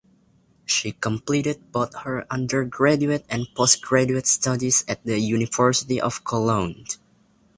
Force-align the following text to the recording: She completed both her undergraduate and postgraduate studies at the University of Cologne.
She 0.65 0.93
completed 0.93 1.71
both 1.71 1.93
her 1.93 2.25
undergraduate 2.33 3.23
and 3.29 3.45
postgraduate 3.53 4.25
studies 4.25 4.83
at 4.87 5.05
the 5.05 5.19
University 5.19 6.01
of 6.01 6.23
Cologne. 6.25 6.85